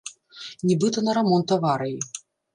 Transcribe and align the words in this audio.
Нібыта, 0.69 0.97
на 1.09 1.15
рамонт 1.19 1.47
аварыі. 1.59 1.99